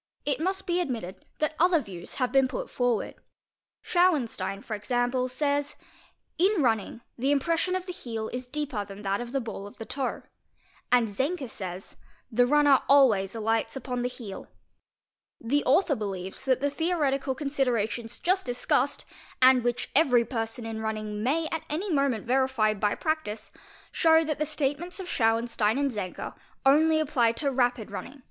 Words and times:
It 0.24 0.40
must 0.40 0.66
be 0.66 0.80
admitted 0.80 1.26
that 1.40 1.54
other 1.60 1.78
views 1.78 2.14
have 2.14 2.32
been 2.32 2.48
put 2.48 2.70
forward. 2.70 3.16
Schauen 3.82 4.26
stein 4.26 4.62
for 4.62 4.74
example, 4.74 5.28
says:'' 5.28 5.76
In 6.38 6.62
running 6.62 7.02
the 7.18 7.30
impression 7.30 7.76
of 7.76 7.84
the 7.84 7.92
heel 7.92 8.28
is 8.30 8.46
deepel 8.48 8.86
than 8.86 9.02
that 9.02 9.20
of 9.20 9.30
the 9.32 9.42
ba}l 9.42 9.66
of 9.66 9.76
the 9.76 9.84
toe"; 9.84 10.22
and 10.90 11.06
Zenker 11.06 11.50
says: 11.50 11.96
'The 12.32 12.46
runner 12.46 12.80
alway; 12.88 13.28
alights 13.34 13.76
upon 13.76 14.00
the 14.00 14.08
heel'. 14.08 14.48
The 15.38 15.62
author 15.66 15.94
believes 15.94 16.46
that 16.46 16.62
the 16.62 16.70
theoretical 16.70 17.34
considera 17.36 17.90
tions 17.90 18.18
just 18.18 18.46
discussed 18.46 19.04
and 19.42 19.62
which 19.62 19.90
every 19.94 20.24
person 20.24 20.64
in 20.64 20.80
running 20.80 21.22
may 21.22 21.46
at 21.48 21.64
uD} 21.68 21.92
moment 21.92 22.24
verify 22.26 22.72
by 22.72 22.94
practice, 22.94 23.52
show 23.92 24.24
that 24.24 24.38
the 24.38 24.46
statements 24.46 24.98
of 24.98 25.08
Schauenstein 25.10 25.76
an 25.78 25.90
Zenker 25.90 26.34
only 26.64 26.98
apply 27.00 27.32
to 27.32 27.50
rapid 27.52 27.90
running. 27.90 28.22